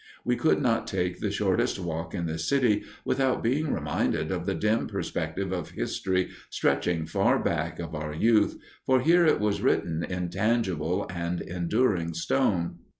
We 0.25 0.35
could 0.35 0.59
not 0.63 0.87
take 0.87 1.19
the 1.19 1.29
shortest 1.29 1.77
walk 1.77 2.15
in 2.15 2.25
the 2.25 2.39
city 2.39 2.85
without 3.05 3.43
being 3.43 3.71
reminded 3.71 4.31
of 4.31 4.47
the 4.47 4.55
dim 4.55 4.87
perspective 4.87 5.51
of 5.51 5.69
history 5.69 6.29
stretching 6.49 7.05
far 7.05 7.37
back 7.37 7.77
of 7.77 7.93
our 7.93 8.11
youth, 8.15 8.57
for 8.83 9.01
here 9.01 9.27
it 9.27 9.39
was 9.39 9.61
written 9.61 10.03
in 10.03 10.29
tangible 10.29 11.05
and 11.11 11.39
enduring 11.41 12.15
stone. 12.15 12.79